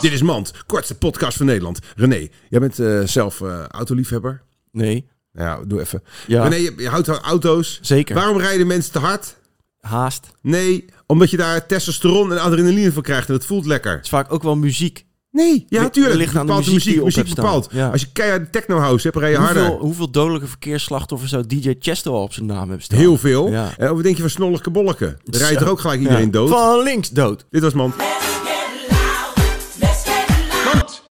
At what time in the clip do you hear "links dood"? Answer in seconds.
26.82-27.44